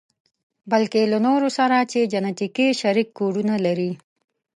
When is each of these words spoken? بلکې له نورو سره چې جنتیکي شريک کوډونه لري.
بلکې 0.71 1.01
له 1.11 1.17
نورو 1.27 1.49
سره 1.57 1.77
چې 1.91 2.09
جنتیکي 2.13 2.67
شريک 2.81 3.07
کوډونه 3.17 3.55
لري. 3.65 3.91